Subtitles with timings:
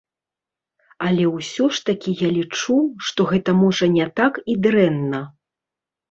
[1.07, 2.77] Але ўсё ж такі я лічу,
[3.09, 5.21] што гэта можа не так і дрэнна.